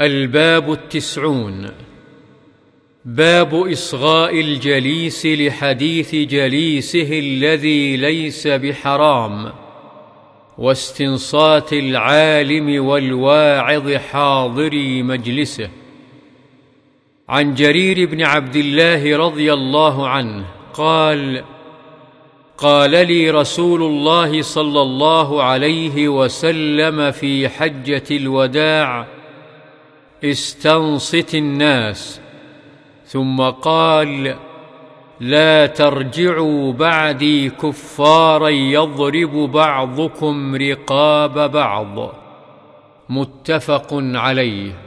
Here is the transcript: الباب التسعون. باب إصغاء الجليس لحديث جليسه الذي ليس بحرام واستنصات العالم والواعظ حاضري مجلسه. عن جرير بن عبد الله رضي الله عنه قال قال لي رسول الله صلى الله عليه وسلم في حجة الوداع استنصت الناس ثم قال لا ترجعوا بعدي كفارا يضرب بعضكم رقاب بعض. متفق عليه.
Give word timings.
الباب 0.00 0.72
التسعون. 0.72 1.70
باب 3.04 3.54
إصغاء 3.54 4.40
الجليس 4.40 5.26
لحديث 5.26 6.14
جليسه 6.14 7.18
الذي 7.18 7.96
ليس 7.96 8.46
بحرام 8.46 9.52
واستنصات 10.58 11.72
العالم 11.72 12.84
والواعظ 12.84 13.92
حاضري 13.92 15.02
مجلسه. 15.02 15.70
عن 17.28 17.54
جرير 17.54 18.08
بن 18.10 18.22
عبد 18.22 18.56
الله 18.56 19.16
رضي 19.16 19.52
الله 19.52 20.08
عنه 20.08 20.44
قال 20.72 21.44
قال 22.58 22.90
لي 22.90 23.30
رسول 23.30 23.82
الله 23.82 24.42
صلى 24.42 24.82
الله 24.82 25.42
عليه 25.42 26.08
وسلم 26.08 27.10
في 27.10 27.48
حجة 27.48 28.04
الوداع 28.10 29.23
استنصت 30.24 31.34
الناس 31.34 32.20
ثم 33.06 33.40
قال 33.40 34.36
لا 35.20 35.66
ترجعوا 35.66 36.72
بعدي 36.72 37.50
كفارا 37.50 38.48
يضرب 38.48 39.30
بعضكم 39.30 40.54
رقاب 40.54 41.50
بعض. 41.50 42.14
متفق 43.08 43.88
عليه. 43.92 44.83